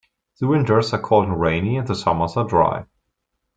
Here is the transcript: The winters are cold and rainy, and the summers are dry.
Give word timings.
The 0.39 0.47
winters 0.47 0.93
are 0.93 0.99
cold 0.99 1.25
and 1.27 1.39
rainy, 1.39 1.77
and 1.77 1.87
the 1.87 1.93
summers 1.93 2.35
are 2.35 2.47
dry. 2.47 2.85